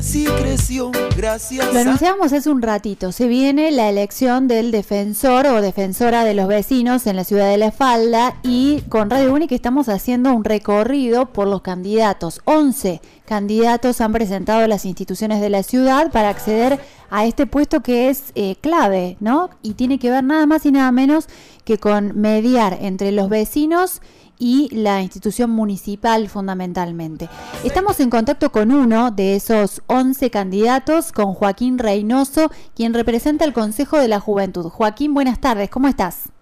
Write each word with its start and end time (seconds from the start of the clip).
Así 0.00 0.24
creció, 0.24 0.90
gracias. 1.14 1.74
Lo 1.74 1.80
anunciamos 1.80 2.32
hace 2.32 2.48
un 2.48 2.62
ratito. 2.62 3.12
Se 3.12 3.28
viene 3.28 3.70
la 3.70 3.90
elección 3.90 4.48
del 4.48 4.70
defensor 4.70 5.46
o 5.46 5.60
defensora 5.60 6.24
de 6.24 6.32
los 6.32 6.48
vecinos 6.48 7.06
en 7.06 7.16
la 7.16 7.24
ciudad 7.24 7.50
de 7.50 7.58
La 7.58 7.70
Falda 7.70 8.34
y 8.42 8.80
con 8.88 9.10
Radio 9.10 9.30
Única 9.34 9.54
estamos 9.54 9.90
haciendo 9.90 10.32
un 10.32 10.44
recorrido 10.44 11.26
por 11.26 11.46
los 11.48 11.60
candidatos. 11.60 12.40
11 12.46 13.02
candidatos 13.30 14.00
han 14.00 14.12
presentado 14.12 14.66
las 14.66 14.84
instituciones 14.84 15.40
de 15.40 15.50
la 15.50 15.62
ciudad 15.62 16.10
para 16.10 16.30
acceder 16.30 16.80
a 17.10 17.26
este 17.26 17.46
puesto 17.46 17.80
que 17.80 18.08
es 18.08 18.32
eh, 18.34 18.56
clave, 18.60 19.16
¿no? 19.20 19.50
Y 19.62 19.74
tiene 19.74 20.00
que 20.00 20.10
ver 20.10 20.24
nada 20.24 20.46
más 20.46 20.66
y 20.66 20.72
nada 20.72 20.90
menos 20.90 21.28
que 21.64 21.78
con 21.78 22.20
mediar 22.20 22.76
entre 22.80 23.12
los 23.12 23.28
vecinos 23.28 24.02
y 24.36 24.68
la 24.74 25.00
institución 25.00 25.48
municipal 25.50 26.28
fundamentalmente. 26.28 27.28
Estamos 27.62 28.00
en 28.00 28.10
contacto 28.10 28.50
con 28.50 28.72
uno 28.72 29.12
de 29.12 29.36
esos 29.36 29.80
11 29.86 30.28
candidatos, 30.32 31.12
con 31.12 31.32
Joaquín 31.32 31.78
Reynoso, 31.78 32.50
quien 32.74 32.94
representa 32.94 33.44
el 33.44 33.52
Consejo 33.52 33.96
de 33.98 34.08
la 34.08 34.18
Juventud. 34.18 34.64
Joaquín, 34.70 35.14
buenas 35.14 35.40
tardes, 35.40 35.70
¿cómo 35.70 35.86
estás? 35.86 36.32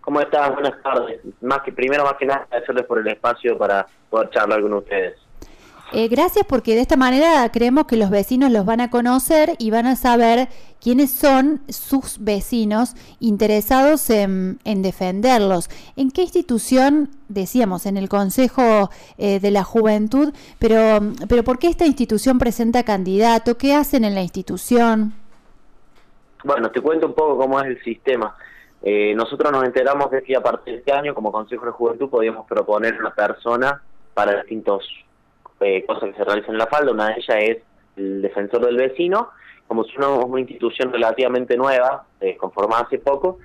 ¿Cómo 0.00 0.20
estás? 0.20 0.52
Buenas 0.52 0.82
tardes. 0.82 1.20
Más 1.42 1.60
que 1.60 1.70
primero, 1.70 2.02
más 2.02 2.14
que 2.14 2.26
nada, 2.26 2.40
agradecerles 2.50 2.86
por 2.86 2.98
el 2.98 3.06
espacio 3.06 3.56
para 3.56 3.86
poder 4.10 4.30
charlar 4.30 4.60
con 4.60 4.72
ustedes. 4.72 5.27
Eh, 5.90 6.08
gracias 6.08 6.44
porque 6.46 6.74
de 6.74 6.82
esta 6.82 6.96
manera 6.96 7.50
creemos 7.50 7.86
que 7.86 7.96
los 7.96 8.10
vecinos 8.10 8.50
los 8.50 8.66
van 8.66 8.82
a 8.82 8.90
conocer 8.90 9.54
y 9.58 9.70
van 9.70 9.86
a 9.86 9.96
saber 9.96 10.48
quiénes 10.82 11.10
son 11.10 11.62
sus 11.68 12.22
vecinos 12.22 12.94
interesados 13.20 14.10
en, 14.10 14.58
defenderlos. 14.64 15.70
¿En 15.96 16.10
qué 16.10 16.22
institución, 16.22 17.08
decíamos, 17.28 17.86
en 17.86 17.96
el 17.96 18.10
Consejo 18.10 18.90
eh, 19.16 19.40
de 19.40 19.50
la 19.50 19.64
Juventud, 19.64 20.34
pero, 20.58 21.00
pero 21.26 21.42
por 21.42 21.58
qué 21.58 21.68
esta 21.68 21.86
institución 21.86 22.38
presenta 22.38 22.82
candidato? 22.82 23.56
¿Qué 23.56 23.74
hacen 23.74 24.04
en 24.04 24.14
la 24.14 24.20
institución? 24.20 25.14
Bueno, 26.44 26.70
te 26.70 26.82
cuento 26.82 27.06
un 27.06 27.14
poco 27.14 27.38
cómo 27.38 27.58
es 27.60 27.66
el 27.66 27.82
sistema. 27.82 28.36
Eh, 28.82 29.14
nosotros 29.14 29.50
nos 29.50 29.64
enteramos 29.64 30.10
de 30.10 30.22
que 30.22 30.36
a 30.36 30.42
partir 30.42 30.74
de 30.74 30.78
este 30.80 30.92
año, 30.92 31.14
como 31.14 31.32
Consejo 31.32 31.64
de 31.64 31.72
Juventud, 31.72 32.10
podíamos 32.10 32.46
proponer 32.46 33.00
una 33.00 33.14
persona 33.14 33.82
para 34.12 34.36
distintos 34.36 34.84
eh, 35.60 35.84
cosas 35.86 36.10
que 36.10 36.16
se 36.16 36.24
realizan 36.24 36.52
en 36.52 36.58
la 36.58 36.66
falda. 36.66 36.92
Una 36.92 37.08
de 37.08 37.14
ellas 37.14 37.36
es 37.40 37.58
el 37.96 38.22
defensor 38.22 38.64
del 38.64 38.76
vecino. 38.76 39.30
Como 39.66 39.84
somos 39.84 40.24
una 40.24 40.40
institución 40.40 40.92
relativamente 40.92 41.56
nueva, 41.56 42.04
eh, 42.20 42.36
conformada 42.36 42.84
hace 42.84 42.98
poco, 42.98 43.38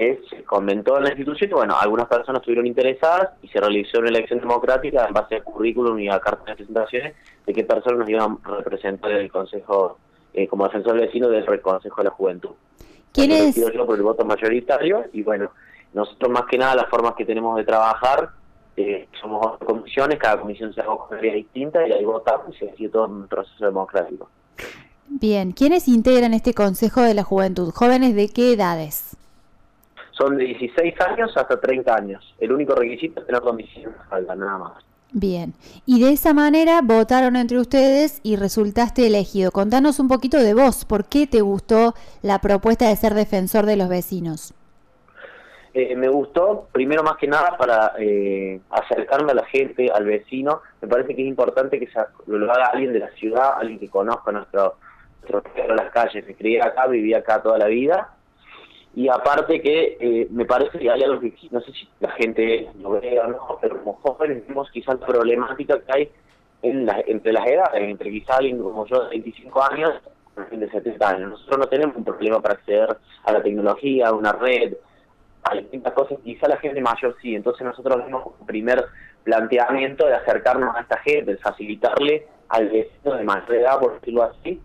es, 0.00 0.18
se 0.30 0.42
comentó 0.44 0.96
en 0.96 1.04
la 1.04 1.10
institución 1.10 1.50
y 1.50 1.54
bueno, 1.54 1.76
algunas 1.78 2.08
personas 2.08 2.40
estuvieron 2.40 2.66
interesadas 2.66 3.30
y 3.42 3.48
se 3.48 3.60
realizó 3.60 3.98
una 3.98 4.08
elección 4.08 4.40
democrática 4.40 5.06
en 5.06 5.12
base 5.12 5.36
a 5.36 5.42
currículum 5.42 5.98
y 6.00 6.08
a 6.08 6.18
cartas 6.18 6.46
de 6.46 6.54
presentaciones 6.56 7.14
de 7.46 7.52
qué 7.52 7.64
personas 7.64 8.00
nos 8.00 8.08
iban 8.08 8.38
a 8.42 8.56
representar 8.56 9.10
en 9.10 9.18
el 9.18 9.30
Consejo, 9.30 9.98
eh, 10.32 10.48
como 10.48 10.64
defensor 10.64 10.94
del 10.94 11.06
vecino 11.06 11.28
del 11.28 11.44
Consejo 11.60 11.96
de 11.98 12.04
la 12.04 12.10
Juventud. 12.10 12.50
¿Quién 13.12 13.30
es? 13.30 13.56
Yo 13.56 13.86
por 13.86 13.96
el 13.96 14.02
voto 14.02 14.24
mayoritario 14.24 15.04
y 15.12 15.22
bueno, 15.22 15.50
nosotros 15.92 16.30
más 16.30 16.44
que 16.46 16.56
nada 16.56 16.76
las 16.76 16.88
formas 16.88 17.14
que 17.14 17.24
tenemos 17.24 17.56
de 17.56 17.64
trabajar 17.64 18.30
eh, 18.80 19.08
somos 19.20 19.58
comisiones, 19.58 20.18
cada 20.18 20.40
comisión 20.40 20.72
se 20.72 20.80
hace 20.80 20.90
con 20.90 21.18
área 21.18 21.34
distinta 21.34 21.86
y 21.86 21.92
ahí 21.92 22.04
votamos 22.04 22.54
y 22.60 22.68
así 22.68 22.88
todo 22.88 23.06
un 23.06 23.28
proceso 23.28 23.64
democrático. 23.64 24.28
Bien, 25.08 25.52
¿quiénes 25.52 25.88
integran 25.88 26.34
este 26.34 26.54
Consejo 26.54 27.02
de 27.02 27.14
la 27.14 27.24
Juventud? 27.24 27.72
¿Jóvenes 27.74 28.14
de 28.14 28.28
qué 28.28 28.52
edades? 28.52 29.16
Son 30.12 30.36
de 30.36 30.44
16 30.44 30.94
años 31.00 31.36
hasta 31.36 31.58
30 31.58 31.94
años. 31.94 32.34
El 32.38 32.52
único 32.52 32.74
requisito 32.74 33.20
es 33.20 33.26
tener 33.26 33.42
domicilio 33.42 33.90
nada 34.36 34.58
más. 34.58 34.84
Bien, 35.12 35.54
y 35.86 36.00
de 36.00 36.12
esa 36.12 36.32
manera 36.32 36.80
votaron 36.82 37.34
entre 37.34 37.58
ustedes 37.58 38.20
y 38.22 38.36
resultaste 38.36 39.06
elegido. 39.06 39.50
Contanos 39.50 39.98
un 39.98 40.06
poquito 40.06 40.38
de 40.38 40.54
vos, 40.54 40.84
¿por 40.84 41.04
qué 41.06 41.26
te 41.26 41.40
gustó 41.40 41.94
la 42.22 42.38
propuesta 42.38 42.88
de 42.88 42.94
ser 42.94 43.14
defensor 43.14 43.66
de 43.66 43.76
los 43.76 43.88
vecinos? 43.88 44.54
Eh, 45.72 45.94
me 45.94 46.08
gustó, 46.08 46.68
primero 46.72 47.04
más 47.04 47.16
que 47.16 47.28
nada, 47.28 47.56
para 47.56 47.92
eh, 47.98 48.60
acercarme 48.70 49.30
a 49.32 49.36
la 49.36 49.46
gente, 49.46 49.88
al 49.92 50.04
vecino. 50.04 50.62
Me 50.80 50.88
parece 50.88 51.14
que 51.14 51.22
es 51.22 51.28
importante 51.28 51.78
que 51.78 51.88
lo 52.26 52.52
haga 52.52 52.66
alguien 52.66 52.92
de 52.92 52.98
la 52.98 53.10
ciudad, 53.10 53.54
alguien 53.56 53.78
que 53.78 53.88
conozca 53.88 54.32
nuestro, 54.32 54.76
nuestro 55.28 55.74
las 55.74 55.90
calles. 55.92 56.26
Me 56.26 56.34
crié 56.34 56.60
acá, 56.60 56.86
viví 56.88 57.14
acá 57.14 57.40
toda 57.42 57.58
la 57.58 57.66
vida. 57.66 58.14
Y 58.96 59.08
aparte 59.08 59.62
que 59.62 59.96
eh, 60.00 60.26
me 60.30 60.44
parece 60.44 60.76
que 60.76 60.90
hay 60.90 61.02
algo 61.04 61.20
que, 61.20 61.32
no 61.52 61.60
sé 61.60 61.72
si 61.72 61.88
la 62.00 62.10
gente 62.12 62.68
lo 62.80 62.90
ve 62.90 63.20
o 63.20 63.28
no, 63.28 63.58
pero 63.60 63.78
como 63.78 63.92
jóvenes 64.02 64.46
vemos 64.48 64.68
quizás 64.72 64.98
la 64.98 65.06
problemática 65.06 65.80
que 65.80 65.92
hay 65.92 66.10
en 66.62 66.86
la, 66.86 67.00
entre 67.06 67.32
las 67.32 67.46
edades, 67.46 67.82
entre 67.82 68.10
quizás 68.10 68.38
alguien 68.38 68.60
como 68.60 68.84
yo 68.86 69.04
de 69.04 69.10
25 69.10 69.62
años 69.62 69.92
de 70.50 70.70
70 70.70 71.08
años. 71.08 71.30
Nosotros 71.30 71.58
no 71.58 71.68
tenemos 71.68 71.96
un 71.96 72.04
problema 72.04 72.40
para 72.40 72.54
acceder 72.54 72.96
a 73.24 73.32
la 73.32 73.42
tecnología, 73.42 74.08
a 74.08 74.12
una 74.12 74.32
red, 74.32 74.74
hay 75.42 75.60
distintas 75.60 75.92
cosas, 75.94 76.18
quizá 76.22 76.48
la 76.48 76.58
gente 76.58 76.80
mayor 76.80 77.16
sí, 77.20 77.34
entonces 77.34 77.66
nosotros 77.66 77.98
tenemos 77.98 78.26
un 78.38 78.46
primer 78.46 78.84
planteamiento 79.24 80.06
de 80.06 80.14
acercarnos 80.14 80.74
a 80.74 80.80
esta 80.80 80.98
gente, 80.98 81.32
de 81.32 81.36
facilitarle 81.38 82.26
al 82.48 82.68
vecino 82.68 83.16
de 83.16 83.24
mayor 83.24 83.54
edad, 83.54 83.78
por 83.78 83.94
decirlo 83.94 84.24
así, 84.24 84.60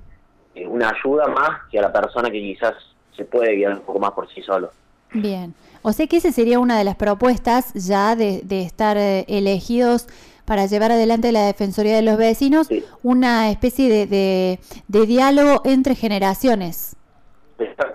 eh, 0.56 0.68
una 0.68 0.90
ayuda 0.90 1.28
más 1.28 1.62
que 1.70 1.80
a 1.80 1.84
la 1.84 1.94
persona 1.94 2.30
que 2.30 2.40
quizás 2.40 2.74
se 3.16 3.26
puede 3.26 3.56
guiar 3.56 3.74
un 3.74 3.82
poco 3.82 4.00
más 4.00 4.12
por 4.12 4.28
sí 4.34 4.42
solo. 4.42 4.72
Bien, 5.14 5.54
o 5.82 5.94
sea 5.94 6.08
que 6.08 6.18
esa 6.18 6.32
sería 6.32 6.60
una 6.60 6.78
de 6.78 6.84
las 6.84 6.96
propuestas 6.96 7.74
ya 7.74 8.16
de, 8.16 8.44
estar 8.50 8.98
eh, 8.98 9.26
elegidos 9.28 10.08
para 10.44 10.66
llevar 10.66 10.92
adelante 10.92 11.32
la 11.32 11.46
Defensoría 11.46 11.96
de 11.96 12.02
los 12.02 12.18
Vecinos, 12.18 12.68
una 13.02 13.50
especie 13.50 13.90
de, 13.90 14.08
de, 14.08 14.60
de 14.88 15.06
diálogo 15.06 15.62
entre 15.64 15.96
generaciones. 15.96 16.96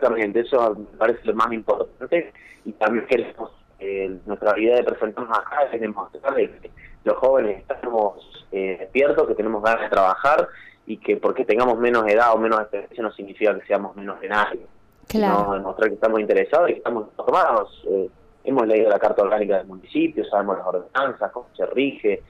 Exactamente, 0.01 0.41
eso 0.41 0.75
me 0.77 0.97
parece 0.97 1.21
lo 1.25 1.35
más 1.35 1.53
importante 1.53 2.33
y 2.65 2.73
también 2.73 3.07
queremos, 3.07 3.51
eh, 3.79 4.19
nuestra 4.25 4.59
idea 4.59 4.77
de 4.77 4.85
presentarnos 4.85 5.39
acá 5.39 5.65
es 5.71 5.79
demostrar 5.79 6.35
que 6.35 6.71
los 7.05 7.19
jóvenes 7.19 7.59
estamos 7.69 8.47
eh, 8.51 8.79
despiertos, 8.81 9.29
que 9.29 9.35
tenemos 9.35 9.63
ganas 9.63 9.83
de 9.83 9.89
trabajar 9.91 10.49
y 10.87 10.97
que 10.97 11.19
porque 11.19 11.45
tengamos 11.45 11.79
menos 11.79 12.09
edad 12.09 12.33
o 12.33 12.39
menos 12.39 12.61
experiencia 12.61 13.03
no 13.03 13.13
significa 13.13 13.55
que 13.59 13.67
seamos 13.67 13.95
menos 13.95 14.19
de 14.21 14.29
nadie. 14.29 14.67
Claro. 15.07 15.53
demostrar 15.53 15.91
que 15.91 15.97
estamos 15.97 16.19
interesados 16.19 16.71
y 16.71 16.73
que 16.73 16.79
estamos 16.79 17.09
informados. 17.11 17.85
Eh, 17.91 18.09
hemos 18.45 18.67
leído 18.67 18.89
la 18.89 18.99
Carta 18.99 19.23
Orgánica 19.23 19.59
del 19.59 19.67
municipio, 19.67 20.25
sabemos 20.25 20.57
las 20.57 20.67
ordenanzas, 20.67 21.31
cómo 21.31 21.49
se 21.55 21.67
rige, 21.67 22.23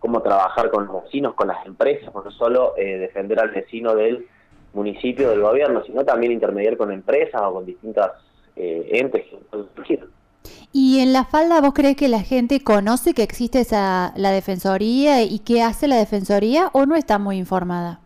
cómo 0.00 0.20
trabajar 0.22 0.72
con 0.72 0.86
los 0.86 1.04
vecinos, 1.04 1.34
con 1.34 1.46
las 1.46 1.64
empresas, 1.66 2.12
no 2.12 2.30
solo 2.32 2.74
eh, 2.76 2.98
defender 2.98 3.38
al 3.38 3.50
vecino 3.50 3.94
del 3.94 4.26
municipio, 4.74 5.30
del 5.30 5.40
gobierno, 5.40 5.82
sino 5.84 6.04
también 6.04 6.32
intermediar 6.32 6.76
con 6.76 6.92
empresas 6.92 7.40
o 7.42 7.54
con 7.54 7.66
distintas 7.66 8.12
eh, 8.56 8.88
entes 8.92 9.24
¿Y 10.72 11.00
en 11.00 11.12
la 11.12 11.24
falda 11.24 11.60
vos 11.60 11.74
crees 11.74 11.96
que 11.96 12.08
la 12.08 12.20
gente 12.20 12.62
conoce 12.62 13.14
que 13.14 13.22
existe 13.22 13.60
esa, 13.60 14.12
la 14.16 14.30
defensoría 14.30 15.22
y 15.22 15.38
qué 15.40 15.62
hace 15.62 15.86
la 15.86 15.96
defensoría 15.96 16.70
o 16.72 16.86
no 16.86 16.96
está 16.96 17.18
muy 17.18 17.36
informada? 17.36 18.00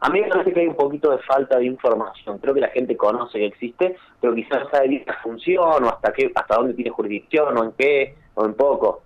A 0.00 0.10
mí 0.10 0.20
me 0.20 0.28
parece 0.28 0.52
que 0.52 0.60
hay 0.60 0.66
un 0.66 0.74
poquito 0.74 1.10
de 1.10 1.18
falta 1.18 1.58
de 1.58 1.64
información. 1.64 2.38
Creo 2.38 2.54
que 2.54 2.60
la 2.60 2.68
gente 2.68 2.96
conoce 2.96 3.38
que 3.38 3.46
existe, 3.46 3.96
pero 4.20 4.34
quizás 4.34 4.64
no 4.64 4.70
sabe 4.70 4.88
bien 4.88 5.04
la 5.06 5.16
función 5.22 5.84
o 5.84 5.88
hasta 5.88 6.12
qué, 6.12 6.30
hasta 6.34 6.56
dónde 6.56 6.74
tiene 6.74 6.90
jurisdicción 6.90 7.56
o 7.56 7.64
en 7.64 7.72
qué 7.72 8.16
o 8.34 8.44
en 8.44 8.54
poco. 8.54 9.02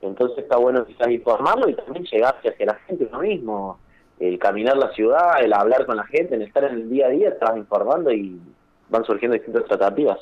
Entonces 0.00 0.38
está 0.38 0.56
bueno 0.56 0.86
quizás 0.86 1.10
informarlo 1.10 1.68
y 1.68 1.74
también 1.74 2.04
llegar 2.04 2.36
hacia 2.36 2.66
la 2.66 2.74
gente 2.86 3.08
lo 3.12 3.18
mismo. 3.20 3.78
El 4.20 4.38
caminar 4.38 4.76
la 4.76 4.92
ciudad, 4.92 5.42
el 5.42 5.52
hablar 5.52 5.86
con 5.86 5.96
la 5.96 6.04
gente, 6.04 6.34
el 6.34 6.42
estar 6.42 6.64
en 6.64 6.74
el 6.74 6.90
día 6.90 7.06
a 7.06 7.10
día, 7.10 7.28
estás 7.28 7.56
informando 7.56 8.12
y 8.12 8.40
van 8.88 9.04
surgiendo 9.04 9.34
distintas 9.34 9.64
tratativas. 9.66 10.18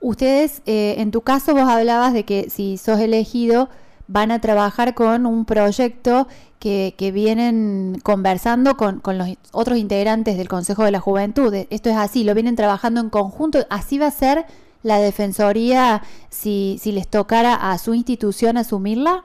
Ustedes, 0.00 0.62
eh, 0.66 0.96
en 0.98 1.10
tu 1.10 1.20
caso, 1.22 1.54
vos 1.54 1.68
hablabas 1.68 2.12
de 2.12 2.24
que 2.24 2.50
si 2.50 2.76
sos 2.76 3.00
elegido, 3.00 3.68
van 4.06 4.30
a 4.30 4.40
trabajar 4.40 4.94
con 4.94 5.26
un 5.26 5.44
proyecto 5.44 6.26
que, 6.58 6.94
que 6.96 7.10
vienen 7.10 7.98
conversando 8.02 8.76
con, 8.76 9.00
con, 9.00 9.18
los 9.18 9.28
otros 9.52 9.78
integrantes 9.78 10.36
del 10.36 10.48
Consejo 10.48 10.84
de 10.84 10.90
la 10.90 11.00
Juventud. 11.00 11.54
Esto 11.70 11.90
es 11.90 11.96
así, 11.96 12.24
lo 12.24 12.34
vienen 12.34 12.56
trabajando 12.56 13.00
en 13.00 13.10
conjunto. 13.10 13.60
Así 13.70 13.98
va 13.98 14.06
a 14.06 14.10
ser 14.10 14.44
la 14.82 14.98
Defensoría 14.98 16.02
si, 16.28 16.76
si 16.78 16.92
les 16.92 17.08
tocara 17.08 17.54
a 17.54 17.78
su 17.78 17.94
institución 17.94 18.56
asumirla. 18.56 19.24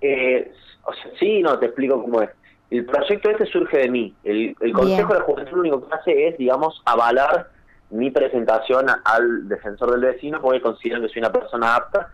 Eh, 0.00 0.52
o 0.84 0.92
sea, 0.92 1.10
sí, 1.18 1.42
no, 1.42 1.58
te 1.58 1.66
explico 1.66 2.00
cómo 2.00 2.22
es. 2.22 2.30
El 2.70 2.84
proyecto 2.84 3.30
este 3.30 3.46
surge 3.46 3.78
de 3.78 3.88
mí. 3.88 4.14
El, 4.22 4.54
Consejo 4.72 5.12
de 5.12 5.18
la 5.18 5.24
Juventud 5.24 5.52
lo 5.52 5.60
único 5.60 5.88
que 5.88 5.94
hace 5.94 6.28
es, 6.28 6.38
digamos, 6.38 6.80
avalar 6.84 7.50
mi 7.90 8.10
presentación 8.10 8.86
al 9.04 9.48
defensor 9.48 9.90
del 9.90 10.02
vecino 10.02 10.40
porque 10.40 10.60
consideran 10.60 11.02
que 11.02 11.08
soy 11.08 11.20
una 11.20 11.32
persona 11.32 11.74
apta 11.74 12.12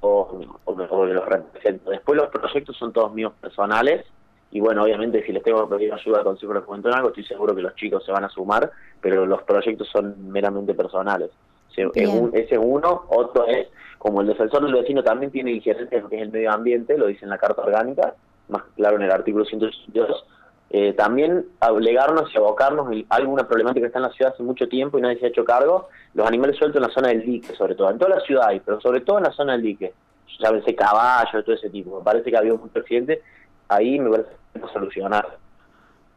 o, 0.00 0.40
o, 0.64 0.74
los 1.06 1.26
represento. 1.26 1.90
Después 1.90 2.18
los 2.18 2.28
proyectos 2.28 2.76
son 2.76 2.92
todos 2.92 3.14
míos 3.14 3.32
personales 3.40 4.04
y 4.50 4.60
bueno, 4.60 4.84
obviamente 4.84 5.24
si 5.24 5.32
les 5.32 5.42
tengo 5.42 5.66
que 5.66 5.76
pedir 5.76 5.92
ayuda 5.92 6.18
al 6.18 6.24
Consejo 6.24 6.52
de 6.52 6.60
la 6.60 6.66
Juventud 6.66 6.90
en 6.90 6.96
algo, 6.96 7.08
estoy 7.08 7.24
seguro 7.24 7.56
que 7.56 7.62
los 7.62 7.74
chicos 7.74 8.04
se 8.04 8.12
van 8.12 8.24
a 8.24 8.28
sumar, 8.28 8.70
pero 9.00 9.26
los 9.26 9.42
proyectos 9.42 9.88
son 9.88 10.30
meramente 10.30 10.74
personales. 10.74 11.30
ese 11.74 12.54
es 12.54 12.60
uno, 12.62 13.06
otro 13.08 13.46
es, 13.46 13.68
como 13.98 14.20
el 14.20 14.28
defensor 14.28 14.62
del 14.62 14.74
vecino 14.74 15.02
también 15.02 15.32
tiene 15.32 15.50
injerencia 15.50 15.96
en 15.96 16.04
lo 16.04 16.08
que 16.10 16.16
es 16.16 16.22
el 16.22 16.30
medio 16.30 16.52
ambiente, 16.52 16.96
lo 16.98 17.06
dice 17.06 17.24
en 17.24 17.30
la 17.30 17.38
Carta 17.38 17.62
Orgánica, 17.62 18.14
más 18.48 18.62
claro 18.76 18.96
en 18.96 19.02
el 19.02 19.10
artículo 19.10 19.44
182, 19.44 20.24
eh, 20.70 20.92
también 20.94 21.46
obligarnos 21.60 22.34
y 22.34 22.36
abocarnos 22.36 22.88
a 23.08 23.14
alguna 23.14 23.46
problemática 23.46 23.82
que 23.82 23.86
está 23.86 24.00
en 24.00 24.04
la 24.04 24.12
ciudad 24.12 24.32
hace 24.32 24.42
mucho 24.42 24.68
tiempo 24.68 24.98
y 24.98 25.02
nadie 25.02 25.18
se 25.18 25.26
ha 25.26 25.28
hecho 25.28 25.44
cargo, 25.44 25.88
los 26.14 26.26
animales 26.26 26.56
sueltos 26.56 26.82
en 26.82 26.88
la 26.88 26.94
zona 26.94 27.08
del 27.08 27.24
dique, 27.24 27.54
sobre 27.54 27.74
todo, 27.74 27.90
en 27.90 27.98
toda 27.98 28.16
la 28.16 28.20
ciudad 28.22 28.48
hay, 28.48 28.60
pero 28.60 28.80
sobre 28.80 29.00
todo 29.00 29.18
en 29.18 29.24
la 29.24 29.32
zona 29.32 29.52
del 29.52 29.62
dique, 29.62 29.94
ya 30.40 30.48
ese 30.48 30.74
caballo, 30.74 31.44
todo 31.44 31.54
ese 31.54 31.70
tipo, 31.70 31.98
me 31.98 32.04
parece 32.04 32.30
que 32.30 32.36
había 32.36 32.54
un 32.54 32.68
presidente, 32.68 33.22
ahí 33.68 33.98
me 34.00 34.10
parece 34.10 34.30
que 34.54 34.60
solucionar. 34.72 35.38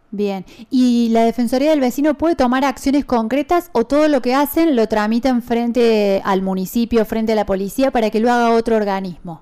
Bien, 0.09 0.45
¿y 0.69 1.09
la 1.09 1.25
Defensoría 1.25 1.71
del 1.71 1.81
Vecino 1.81 2.13
puede 2.13 2.35
tomar 2.35 2.63
acciones 2.63 3.03
concretas 3.03 3.69
o 3.73 3.85
todo 3.85 4.07
lo 4.07 4.21
que 4.21 4.33
hacen 4.33 4.75
lo 4.75 4.87
tramitan 4.87 5.41
frente 5.41 6.21
al 6.23 6.41
municipio, 6.41 7.03
frente 7.03 7.33
a 7.33 7.35
la 7.35 7.45
policía 7.45 7.91
para 7.91 8.09
que 8.09 8.21
lo 8.21 8.31
haga 8.31 8.51
otro 8.51 8.77
organismo? 8.77 9.41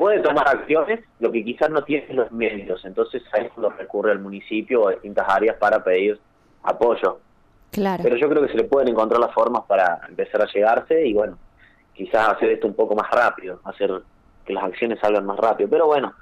Puede 0.00 0.20
tomar 0.20 0.48
acciones, 0.48 1.00
lo 1.18 1.30
que 1.30 1.44
quizás 1.44 1.68
no 1.68 1.84
tiene 1.84 2.14
los 2.14 2.32
medios, 2.32 2.82
entonces 2.86 3.22
ahí 3.34 3.44
es 3.44 3.52
cuando 3.52 3.68
recurre 3.68 4.12
al 4.12 4.18
municipio 4.18 4.80
o 4.80 4.88
a 4.88 4.92
distintas 4.92 5.28
áreas 5.28 5.56
para 5.58 5.84
pedir 5.84 6.18
apoyo. 6.62 7.18
Claro. 7.70 8.02
Pero 8.02 8.16
yo 8.16 8.30
creo 8.30 8.40
que 8.40 8.48
se 8.48 8.56
le 8.56 8.64
pueden 8.64 8.88
encontrar 8.88 9.20
las 9.20 9.34
formas 9.34 9.64
para 9.66 10.00
empezar 10.08 10.40
a 10.40 10.46
llegarse 10.46 11.06
y 11.06 11.12
bueno, 11.12 11.36
quizás 11.92 12.30
hacer 12.30 12.48
esto 12.48 12.66
un 12.66 12.72
poco 12.72 12.94
más 12.94 13.10
rápido, 13.10 13.60
hacer 13.64 13.90
que 14.46 14.54
las 14.54 14.64
acciones 14.64 14.98
salgan 15.00 15.26
más 15.26 15.38
rápido. 15.38 15.68
Pero 15.68 15.86
bueno, 15.86 16.14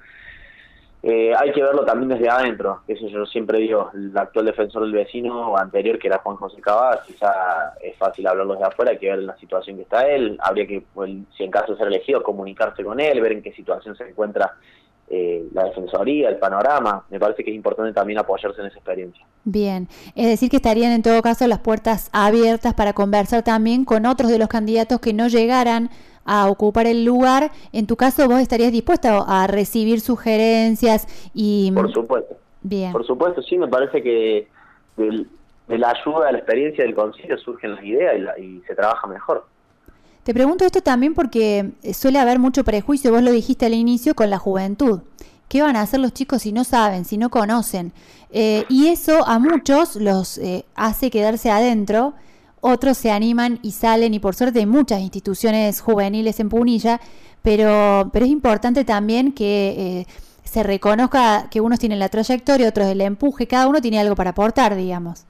eh, 1.03 1.33
hay 1.39 1.53
que 1.53 1.63
verlo 1.63 1.85
también 1.85 2.09
desde 2.09 2.29
adentro, 2.29 2.81
eso 2.89 3.07
yo 3.07 3.25
siempre 3.27 3.59
digo, 3.59 3.91
el 3.95 4.17
actual 4.19 4.47
defensor 4.47 4.83
del 4.83 4.93
vecino 4.93 5.57
anterior 5.57 5.97
que 5.97 6.09
era 6.09 6.19
Juan 6.19 6.37
José 6.37 6.61
Cabas, 6.61 7.01
quizá 7.07 7.75
es 7.81 7.97
fácil 7.97 8.27
hablarlo 8.27 8.55
desde 8.55 8.67
afuera, 8.67 8.91
hay 8.91 8.99
que 8.99 9.11
ver 9.11 9.21
la 9.21 9.37
situación 9.37 9.77
que 9.77 9.83
está 9.83 10.09
él, 10.09 10.37
habría 10.41 10.67
que, 10.67 10.83
pues, 10.93 11.11
si 11.37 11.45
en 11.45 11.53
caso 11.53 11.73
de 11.73 11.79
ser 11.79 11.87
elegido, 11.87 12.23
comunicarse 12.23 12.83
con 12.83 12.99
él, 12.99 13.21
ver 13.21 13.33
en 13.33 13.43
qué 13.43 13.53
situación 13.53 13.97
se 13.97 14.09
encuentra 14.09 14.55
eh, 15.09 15.49
la 15.55 15.65
defensoría, 15.65 16.29
el 16.29 16.37
panorama, 16.37 17.05
me 17.11 17.21
parece 17.21 17.45
que 17.45 17.51
es 17.51 17.57
importante 17.57 17.93
también 17.93 18.19
apoyarse 18.19 18.61
en 18.61 18.67
esa 18.67 18.77
experiencia. 18.77 19.25
Bien, 19.45 19.89
es 20.17 20.27
decir 20.27 20.51
que 20.51 20.57
estarían 20.57 20.93
en 20.93 21.03
todo 21.03 21.23
caso 21.23 21.47
las 21.47 21.61
puertas 21.61 22.11
abiertas 22.13 22.75
para 22.75 22.93
conversar 22.93 23.45
también 23.45 23.85
con 23.85 24.05
otros 24.05 24.31
de 24.31 24.39
los 24.39 24.49
candidatos 24.49 25.01
que 25.01 25.15
no 25.15 25.29
llegaran 25.29 25.91
a 26.29 26.49
ocupar 26.49 26.87
el 26.87 27.05
lugar, 27.05 27.51
en 27.73 27.87
tu 27.87 27.97
caso 27.97 28.29
vos 28.29 28.41
estarías 28.41 28.71
dispuesto 28.71 29.25
a 29.27 29.47
recibir 29.47 30.01
sugerencias 30.01 31.09
y... 31.35 31.73
Por 31.73 31.93
supuesto. 31.93 32.37
Bien. 32.61 32.93
Por 32.93 33.07
supuesto, 33.07 33.41
sí, 33.43 33.57
me 33.57 33.69
parece 33.69 34.03
que 34.03 34.49
de, 34.97 35.27
la 35.79 35.91
ayuda, 35.91 36.27
de 36.27 36.33
la 36.33 36.39
experiencia 36.39 36.85
del 36.85 36.95
concilio 36.95 37.39
surgen 37.39 37.77
las 37.77 37.85
ideas 37.85 38.15
y, 38.39 38.43
y 38.43 38.63
se 38.67 38.75
trabaja 38.75 39.07
mejor. 39.07 39.47
Te 40.25 40.35
pregunto 40.35 40.65
esto 40.67 40.83
también 40.83 41.15
porque 41.15 41.71
suele 41.95 42.19
haber 42.19 42.39
mucho 42.39 42.63
prejuicio, 42.63 43.11
vos 43.11 43.23
lo 43.23 43.33
dijiste 43.33 43.65
al 43.65 43.73
inicio, 43.75 44.15
con 44.15 44.29
la 44.29 44.39
juventud. 44.39 45.01
¿Qué 45.49 45.63
van 45.63 45.77
a 45.77 45.81
hacer 45.81 46.01
los 46.01 46.13
chicos 46.13 46.43
si 46.43 46.53
no 46.53 46.65
saben, 46.65 47.07
si 47.07 47.17
no 47.17 47.31
conocen? 47.31 47.93
Eh, 48.31 48.65
y 48.69 48.89
eso 48.89 49.27
a 49.27 49.39
muchos 49.39 49.97
los 49.97 50.37
eh, 50.37 50.67
hace 50.75 51.11
quedarse 51.11 51.51
adentro 51.51 52.13
otros 52.61 52.99
se 52.99 53.11
animan 53.11 53.59
y 53.63 53.73
salen 53.73 54.15
y 54.15 54.19
por 54.19 54.35
suerte 54.35 54.61
hay 54.61 54.67
muchas 54.67 55.01
instituciones 55.01 55.81
juveniles 55.81 56.41
en 56.41 56.49
Punilla, 56.49 57.01
pero, 57.43 58.11
pero 58.13 58.25
es 58.25 58.31
importante 58.31 58.85
también 58.85 59.33
que 59.33 59.75
eh, 59.79 60.07
se 60.45 60.63
reconozca 60.63 61.49
que 61.51 61.61
unos 61.61 61.79
tienen 61.79 61.99
la 61.99 62.09
trayectoria, 62.09 62.69
otros 62.69 62.89
el 62.89 63.01
empuje, 63.01 63.47
cada 63.47 63.69
uno 63.69 63.81
tiene 63.81 64.01
algo 64.01 64.17
para 64.17 64.31
aportar, 64.31 64.77
digamos. 64.77 65.25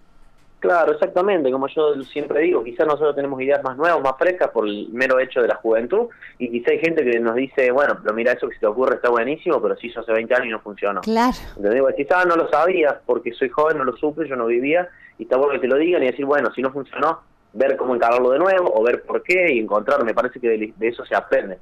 Claro, 0.60 0.92
exactamente, 0.92 1.52
como 1.52 1.68
yo 1.68 2.02
siempre 2.02 2.40
digo, 2.40 2.64
quizás 2.64 2.84
nosotros 2.84 3.14
tenemos 3.14 3.40
ideas 3.40 3.62
más 3.62 3.76
nuevas, 3.76 4.02
más 4.02 4.16
frescas 4.18 4.50
por 4.50 4.66
el 4.66 4.88
mero 4.90 5.20
hecho 5.20 5.40
de 5.40 5.46
la 5.46 5.54
juventud 5.54 6.08
y 6.36 6.50
quizá 6.50 6.72
hay 6.72 6.80
gente 6.80 7.04
que 7.04 7.20
nos 7.20 7.36
dice, 7.36 7.70
bueno, 7.70 7.96
pero 8.02 8.12
mira, 8.12 8.32
eso 8.32 8.48
que 8.48 8.54
se 8.54 8.60
te 8.60 8.66
ocurre 8.66 8.96
está 8.96 9.08
buenísimo, 9.08 9.62
pero 9.62 9.76
si 9.76 9.86
hizo 9.86 10.00
hace 10.00 10.12
20 10.12 10.34
años 10.34 10.46
y 10.46 10.50
no 10.50 10.60
funcionó. 10.60 11.00
Claro. 11.02 11.36
Entonces, 11.56 11.82
quizás 11.96 12.26
no 12.26 12.34
lo 12.34 12.48
sabía 12.48 13.00
porque 13.06 13.32
soy 13.34 13.50
joven, 13.50 13.78
no 13.78 13.84
lo 13.84 13.96
supe, 13.96 14.28
yo 14.28 14.34
no 14.34 14.46
vivía 14.46 14.88
y 15.16 15.22
está 15.22 15.36
bueno 15.36 15.52
que 15.52 15.60
te 15.60 15.68
lo 15.68 15.76
digan 15.76 16.02
y 16.02 16.06
decir, 16.06 16.24
bueno, 16.24 16.52
si 16.52 16.60
no 16.60 16.72
funcionó, 16.72 17.20
ver 17.52 17.76
cómo 17.76 17.94
encararlo 17.94 18.30
de 18.30 18.40
nuevo 18.40 18.72
o 18.74 18.82
ver 18.82 19.02
por 19.04 19.22
qué 19.22 19.54
y 19.54 19.60
encontrar, 19.60 20.02
me 20.04 20.12
parece 20.12 20.40
que 20.40 20.48
de 20.48 20.88
eso 20.88 21.04
se 21.04 21.14
aprende. 21.14 21.58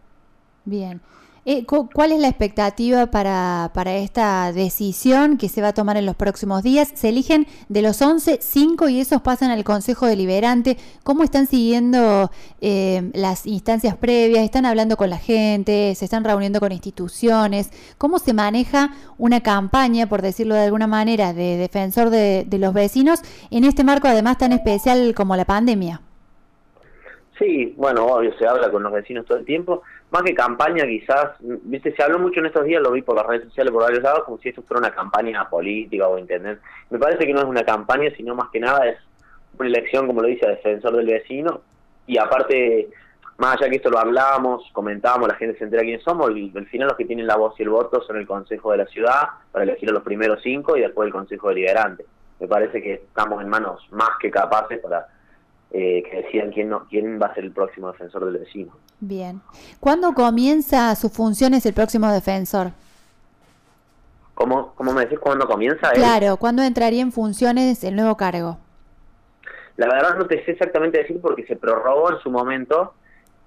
Bien. 0.65 1.01
Eh, 1.49 1.65
¿Cuál 1.65 2.11
es 2.11 2.19
la 2.19 2.27
expectativa 2.27 3.07
para, 3.07 3.71
para 3.73 3.95
esta 3.95 4.53
decisión 4.53 5.39
que 5.39 5.49
se 5.49 5.63
va 5.63 5.69
a 5.69 5.75
tomar 5.75 5.97
en 5.97 6.05
los 6.05 6.17
próximos 6.17 6.65
días? 6.65 6.91
Se 6.97 7.11
eligen 7.11 7.47
de 7.69 7.83
los 7.83 8.03
11, 8.03 8.39
5 8.41 8.89
y 8.89 8.99
esos 8.99 9.23
pasan 9.23 9.53
al 9.53 9.63
Consejo 9.63 10.07
Deliberante. 10.07 10.77
¿Cómo 11.05 11.23
están 11.23 11.47
siguiendo 11.47 12.33
eh, 12.61 13.13
las 13.15 13.47
instancias 13.47 13.97
previas? 13.97 14.43
¿Están 14.43 14.67
hablando 14.67 14.97
con 14.97 15.09
la 15.09 15.19
gente? 15.19 15.95
¿Se 15.95 16.07
están 16.07 16.25
reuniendo 16.25 16.59
con 16.59 16.73
instituciones? 16.73 17.71
¿Cómo 17.97 18.19
se 18.19 18.33
maneja 18.33 18.91
una 19.17 19.41
campaña, 19.41 20.09
por 20.09 20.23
decirlo 20.23 20.57
de 20.57 20.65
alguna 20.65 20.89
manera, 20.89 21.33
de 21.33 21.59
defensor 21.59 22.11
de, 22.11 22.45
de 22.45 22.59
los 22.59 22.75
vecinos 22.75 23.21
en 23.53 23.63
este 23.63 23.85
marco 23.85 24.09
además 24.09 24.39
tan 24.39 24.51
especial 24.51 25.15
como 25.15 25.37
la 25.37 25.45
pandemia? 25.45 26.01
Sí, 27.39 27.75
bueno, 27.77 28.07
obvio, 28.07 28.33
se 28.39 28.47
habla 28.47 28.71
con 28.71 28.83
los 28.83 28.93
vecinos 28.93 29.27
todo 29.27 29.39
el 29.39 29.45
tiempo. 29.45 29.83
Más 30.11 30.23
que 30.23 30.35
campaña, 30.35 30.87
quizás, 30.87 31.33
viste, 31.41 31.95
se 31.95 32.03
habló 32.03 32.21
mucho 32.21 32.41
en 32.41 32.47
estos 32.47 32.65
días, 32.65 32.81
lo 32.81 32.93
vi 32.93 33.03
por 33.03 33.17
las 33.17 33.27
redes 33.27 33.45
sociales, 33.45 33.73
por 33.73 33.83
varios 33.83 34.03
lados, 34.03 34.23
como 34.25 34.39
si 34.39 34.51
esto 34.51 34.63
fuera 34.63 34.79
una 34.79 34.95
campaña 34.95 35.49
política 35.49 36.07
o 36.07 36.17
internet. 36.17 36.61
Me 36.91 36.99
parece 36.99 37.27
que 37.27 37.33
no 37.33 37.41
es 37.41 37.47
una 37.47 37.65
campaña, 37.65 38.11
sino 38.17 38.35
más 38.35 38.49
que 38.51 38.61
nada 38.61 38.87
es 38.87 38.99
una 39.59 39.69
elección, 39.69 40.07
como 40.07 40.23
lo 40.23 40.29
dice, 40.29 40.47
defensor 40.47 40.97
del 40.97 41.07
vecino. 41.07 41.61
Y 42.07 42.19
aparte, 42.19 42.89
más 43.39 43.57
allá 43.57 43.69
que 43.69 43.77
esto 43.77 43.91
lo 43.91 43.99
hablamos, 43.99 44.63
comentábamos, 44.73 45.29
la 45.29 45.35
gente 45.35 45.59
se 45.59 45.65
entera 45.65 45.83
quiénes 45.83 46.05
somos, 46.05 46.29
al 46.29 46.67
final 46.67 46.89
los 46.89 46.97
que 46.97 47.05
tienen 47.05 47.27
la 47.27 47.37
voz 47.37 47.59
y 47.59 47.65
el 47.65 47.71
voto 47.71 48.01
son 48.03 48.17
el 48.17 48.27
Consejo 48.29 48.71
de 48.71 48.79
la 48.79 48.87
Ciudad, 48.87 49.29
para 49.51 49.65
elegir 49.65 49.91
a 49.91 49.93
los 49.93 50.05
primeros 50.05 50.41
cinco 50.41 50.77
y 50.77 50.83
después 50.83 51.07
el 51.09 51.13
Consejo 51.13 51.49
Deliberante. 51.49 52.07
Me 52.39 52.47
parece 52.47 52.81
que 52.81 52.95
estamos 52.95 53.43
en 53.43 53.49
manos 53.49 53.85
más 53.91 54.11
que 54.21 54.31
capaces 54.31 54.79
para 54.79 55.09
eh, 55.73 56.03
que 56.09 56.23
decían 56.23 56.51
quién, 56.53 56.69
no, 56.69 56.87
quién 56.89 57.21
va 57.21 57.27
a 57.27 57.35
ser 57.35 57.45
el 57.45 57.53
próximo 57.53 57.91
defensor 57.93 58.25
del 58.25 58.39
vecino. 58.39 58.73
Bien. 59.01 59.41
¿Cuándo 59.81 60.15
comienza 60.15 60.95
sus 60.95 61.13
funciones 61.13 61.67
el 61.67 61.75
próximo 61.75 62.11
defensor? 62.11 62.71
¿Cómo, 64.35 64.75
cómo 64.75 64.93
me 64.93 65.03
decís 65.03 65.19
cuándo 65.19 65.47
comienza? 65.47 65.91
Claro, 65.93 66.37
¿cuándo 66.37 66.63
entraría 66.63 67.03
en 67.03 67.11
funciones 67.11 67.83
el 67.85 67.97
nuevo 67.97 68.17
cargo? 68.17 68.59
La 69.77 69.87
verdad 69.89 70.17
no 70.17 70.27
te 70.27 70.45
sé 70.45 70.53
exactamente 70.53 70.99
decir 70.99 71.21
porque 71.21 71.45
se 71.47 71.57
prorrogó 71.57 72.13
en 72.13 72.19
su 72.21 72.31
momento 72.31 72.95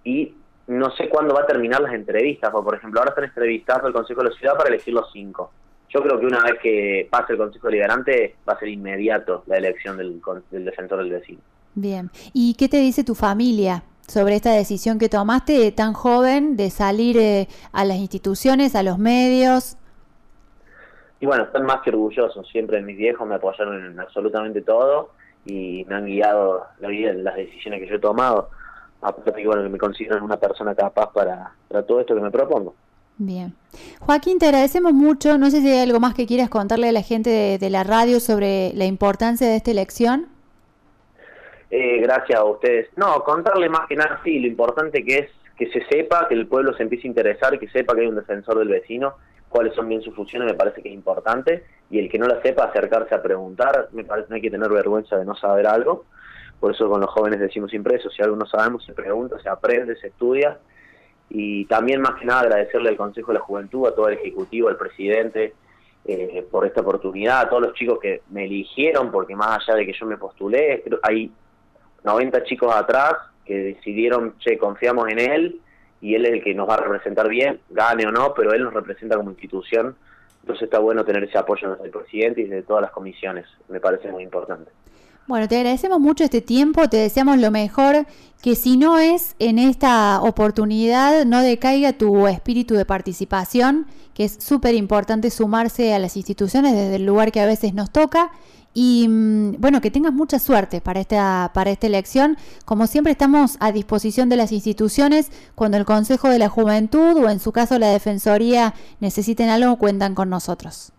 y 0.04 0.34
no 0.68 0.92
sé 0.92 1.10
cuándo 1.10 1.34
va 1.34 1.42
a 1.42 1.48
terminar 1.48 1.82
las 1.82 1.94
entrevistas. 1.94 2.52
por 2.52 2.76
ejemplo, 2.76 3.00
ahora 3.00 3.10
están 3.10 3.26
entrevistando 3.26 3.88
el 3.88 3.94
Consejo 3.94 4.22
de 4.22 4.30
la 4.30 4.36
Ciudad 4.36 4.56
para 4.56 4.70
elegir 4.70 4.94
los 4.94 5.12
cinco. 5.12 5.52
Yo 5.90 6.02
creo 6.04 6.20
que 6.20 6.26
una 6.28 6.44
vez 6.44 6.60
que 6.62 7.08
pase 7.10 7.34
el 7.34 7.40
Consejo 7.40 7.70
Liberante 7.70 8.36
va 8.48 8.54
a 8.54 8.60
ser 8.60 8.70
inmediato 8.70 9.44
la 9.48 9.58
elección 9.58 9.98
del, 9.98 10.22
del 10.52 10.66
defensor 10.66 11.00
del 11.00 11.10
vecino. 11.12 11.42
Bien. 11.76 12.10
¿Y 12.34 12.56
qué 12.56 12.68
te 12.68 12.78
dice 12.78 13.04
tu 13.04 13.16
familia 13.16 13.84
sobre 14.08 14.36
esta 14.36 14.52
decisión 14.52 15.00
que 15.00 15.10
tomaste 15.10 15.72
tan 15.72 15.94
joven 15.94 16.58
de 16.58 16.70
salir 16.70 17.18
eh, 17.18 17.48
a 17.72 17.86
las 17.86 17.98
instituciones, 17.98 18.76
a 18.76 18.84
los 18.84 18.98
medios? 18.98 19.78
Y 21.20 21.26
bueno, 21.26 21.44
están 21.44 21.66
más 21.66 21.82
que 21.82 21.90
orgullosos. 21.90 22.48
Siempre 22.50 22.82
mis 22.82 22.98
viejos 22.98 23.28
me 23.28 23.36
apoyaron 23.36 23.86
en 23.86 24.00
absolutamente 24.00 24.62
todo 24.62 25.12
y 25.46 25.86
me 25.88 25.96
han 25.96 26.06
guiado 26.06 26.66
la 26.80 26.88
vida 26.88 27.12
en 27.12 27.24
las 27.24 27.36
decisiones 27.36 27.82
que 27.82 27.88
yo 27.88 27.96
he 27.96 28.00
tomado. 28.00 28.50
Aparte 29.02 29.46
bueno, 29.46 29.64
que 29.64 29.70
me 29.70 29.78
consideran 29.78 30.24
una 30.24 30.38
persona 30.38 30.76
capaz 30.76 31.12
para, 31.14 31.54
para 31.68 31.84
todo 31.84 32.02
esto 32.02 32.16
que 32.16 32.22
me 32.22 32.32
propongo. 32.32 32.76
Bien. 33.18 33.54
Joaquín, 34.00 34.40
te 34.40 34.46
agradecemos 34.46 34.94
mucho. 34.94 35.38
No 35.38 35.52
sé 35.52 35.62
si 35.62 35.70
hay 35.70 35.80
algo 35.80 36.00
más 36.00 36.14
que 36.14 36.26
quieras 36.26 36.50
contarle 36.50 36.90
a 36.90 36.92
la 36.94 37.02
gente 37.02 37.58
de 37.60 37.70
la 37.70 37.84
radio 37.84 38.22
sobre 38.22 38.72
la 38.76 38.86
importancia 38.86 39.46
de 39.48 39.58
esta 39.58 39.72
elección. 39.72 40.39
Eh, 41.70 42.00
gracias 42.02 42.40
a 42.40 42.44
ustedes. 42.44 42.90
No, 42.96 43.24
contarle 43.24 43.70
más 43.70 43.88
que 43.88 43.96
nada, 43.96 44.20
sí, 44.24 44.40
lo 44.40 44.48
importante 44.48 45.04
que 45.04 45.18
es 45.20 45.30
que 45.56 45.70
se 45.72 45.86
sepa, 45.88 46.28
que 46.28 46.36
el 46.36 46.48
pueblo 46.48 46.74
se 46.74 46.84
empiece 46.84 47.06
a 47.06 47.10
interesar, 47.10 47.60
que 47.60 47.68
sepa 47.68 47.94
que 47.94 48.02
hay 48.02 48.08
un 48.08 48.16
defensor 48.16 48.58
del 48.58 48.70
vecino, 48.70 49.16
cuáles 49.50 49.76
son 49.76 49.90
bien 49.90 50.02
sus 50.02 50.16
funciones, 50.16 50.50
me 50.50 50.58
parece 50.58 50.82
que 50.82 50.88
es 50.88 50.96
importante, 50.96 51.66
y 51.92 52.00
el 52.00 52.10
que 52.10 52.18
no 52.18 52.28
la 52.28 52.42
sepa, 52.42 52.64
acercarse 52.64 53.14
a 53.14 53.22
preguntar, 53.22 53.90
me 53.92 54.06
parece 54.06 54.30
no 54.30 54.36
hay 54.36 54.42
que 54.42 54.52
tener 54.52 54.70
vergüenza 54.70 55.18
de 55.18 55.26
no 55.26 55.36
saber 55.36 55.68
algo, 55.68 56.06
por 56.62 56.74
eso 56.74 56.90
con 56.90 57.02
los 57.02 57.10
jóvenes 57.10 57.42
decimos 57.42 57.70
siempre 57.70 57.98
eso, 57.98 58.10
si 58.10 58.22
algo 58.22 58.38
no 58.38 58.46
sabemos, 58.46 58.86
se 58.86 58.94
pregunta, 58.94 59.38
se 59.40 59.50
aprende, 59.50 59.98
se 59.98 60.08
estudia, 60.08 60.58
y 61.30 61.66
también 61.66 62.02
más 62.02 62.16
que 62.20 62.26
nada 62.26 62.42
agradecerle 62.42 62.90
al 62.90 62.98
Consejo 62.98 63.34
de 63.34 63.40
la 63.40 63.46
Juventud, 63.46 63.86
a 63.86 63.94
todo 63.94 64.08
el 64.08 64.18
Ejecutivo, 64.18 64.70
al 64.70 64.78
presidente, 64.78 65.54
eh, 66.06 66.48
por 66.50 66.66
esta 66.66 66.82
oportunidad, 66.82 67.42
a 67.42 67.50
todos 67.50 67.64
los 67.64 67.74
chicos 67.74 68.00
que 68.00 68.22
me 68.30 68.46
eligieron, 68.46 69.12
porque 69.12 69.36
más 69.36 69.60
allá 69.60 69.78
de 69.78 69.86
que 69.86 69.94
yo 69.94 70.06
me 70.06 70.18
postulé, 70.18 70.84
hay 71.04 71.30
90 72.04 72.44
chicos 72.44 72.74
atrás 72.76 73.14
que 73.46 73.56
decidieron, 73.56 74.38
che, 74.40 74.58
confiamos 74.58 75.10
en 75.10 75.20
él 75.20 75.62
y 76.02 76.16
él 76.16 76.26
es 76.26 76.34
el 76.34 76.44
que 76.44 76.54
nos 76.54 76.70
va 76.70 76.76
a 76.76 76.82
representar 76.82 77.28
bien, 77.28 77.60
gane 77.70 78.06
o 78.06 78.12
no, 78.12 78.34
pero 78.34 78.54
él 78.54 78.64
nos 78.64 78.74
representa 78.74 79.18
como 79.18 79.32
institución. 79.32 79.96
Entonces 80.42 80.64
está 80.64 80.80
bueno 80.80 81.04
tener 81.04 81.24
ese 81.24 81.38
apoyo 81.38 81.76
del 81.76 81.92
presidente 81.92 82.42
y 82.42 82.46
de 82.46 82.62
todas 82.62 82.82
las 82.82 82.92
comisiones, 82.92 83.46
me 83.68 83.80
parece 83.80 84.10
muy 84.10 84.24
importante. 84.24 84.72
Bueno, 85.28 85.48
te 85.48 85.58
agradecemos 85.58 86.00
mucho 86.00 86.24
este 86.24 86.42
tiempo, 86.42 86.90
te 86.90 86.98
deseamos 86.98 87.38
lo 87.38 87.52
mejor, 87.52 88.08
que 88.42 88.56
si 88.56 88.78
no 88.78 88.98
es 88.98 89.36
en 89.40 89.60
esta 89.60 90.22
oportunidad, 90.22 91.26
no 91.26 91.42
decaiga 91.42 91.94
tu 91.94 92.28
espíritu 92.28 92.74
de 92.74 92.86
participación, 92.86 93.86
que 94.14 94.26
es 94.26 94.38
súper 94.40 94.76
importante 94.76 95.30
sumarse 95.30 95.94
a 95.94 96.00
las 96.00 96.18
instituciones 96.18 96.74
desde 96.74 96.96
el 96.96 97.06
lugar 97.06 97.32
que 97.32 97.42
a 97.42 97.46
veces 97.46 97.74
nos 97.74 97.92
toca. 97.92 98.32
Y 98.74 99.08
mm, 99.08 99.56
bueno, 99.60 99.82
que 99.82 99.92
tengas 99.92 100.14
mucha 100.14 100.40
suerte 100.40 100.80
para 100.80 101.00
esta, 101.00 101.52
para 101.54 101.72
esta 101.72 101.88
elección. 101.88 102.38
Como 102.66 102.88
siempre 102.88 103.12
estamos 103.12 103.58
a 103.60 103.72
disposición 103.72 104.30
de 104.30 104.38
las 104.38 104.52
instituciones 104.52 105.32
cuando 105.56 105.78
el 105.78 105.86
Consejo 105.86 106.30
de 106.30 106.40
la 106.40 106.50
Juventud 106.50 107.18
o 107.18 107.30
en 107.30 107.40
su 107.40 107.52
caso 107.52 107.80
la 107.80 107.90
Defensoría 107.90 108.74
necesiten 109.00 109.50
algo, 109.50 109.78
cuentan 109.78 110.16
con 110.16 110.30
nosotros. 110.30 110.92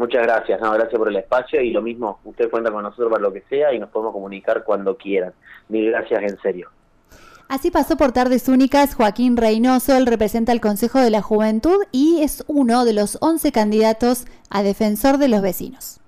Muchas 0.00 0.22
gracias, 0.22 0.58
no, 0.62 0.72
gracias 0.72 0.98
por 0.98 1.10
el 1.10 1.16
espacio 1.16 1.60
y 1.60 1.72
lo 1.72 1.82
mismo, 1.82 2.20
usted 2.24 2.48
cuenta 2.50 2.72
con 2.72 2.82
nosotros 2.82 3.10
para 3.10 3.20
lo 3.20 3.34
que 3.34 3.42
sea 3.50 3.74
y 3.74 3.78
nos 3.78 3.90
podemos 3.90 4.14
comunicar 4.14 4.64
cuando 4.64 4.96
quieran. 4.96 5.34
Mil 5.68 5.90
gracias 5.90 6.22
en 6.22 6.40
serio. 6.40 6.70
Así 7.48 7.70
pasó 7.70 7.98
por 7.98 8.10
Tardes 8.10 8.48
Únicas 8.48 8.94
Joaquín 8.94 9.36
Reynoso, 9.36 9.94
él 9.94 10.06
representa 10.06 10.52
el 10.52 10.62
Consejo 10.62 11.00
de 11.00 11.10
la 11.10 11.20
Juventud 11.20 11.84
y 11.92 12.22
es 12.22 12.44
uno 12.46 12.86
de 12.86 12.94
los 12.94 13.18
11 13.20 13.52
candidatos 13.52 14.24
a 14.48 14.62
defensor 14.62 15.18
de 15.18 15.28
los 15.28 15.42
vecinos. 15.42 16.00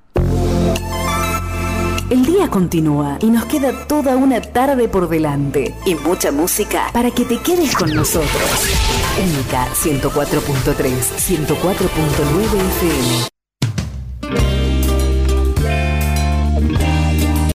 El 2.09 2.25
día 2.25 2.49
continúa 2.49 3.19
y 3.21 3.27
nos 3.27 3.45
queda 3.45 3.87
toda 3.87 4.17
una 4.17 4.41
tarde 4.41 4.89
por 4.89 5.07
delante 5.11 5.75
y 5.85 5.97
mucha 5.97 6.33
música 6.33 6.87
para 6.95 7.11
que 7.11 7.27
te 7.27 7.37
quedes 7.43 7.77
con 7.77 7.95
nosotros. 7.95 8.71
Única 9.23 9.67
104.3, 9.67 10.77
104.9 11.45 11.57
FM. 12.55 13.33